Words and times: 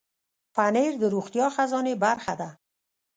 پنېر 0.55 0.93
د 0.99 1.03
روغتیا 1.13 1.47
خزانې 1.55 1.93
برخه 2.03 2.33
ده. 2.41 2.49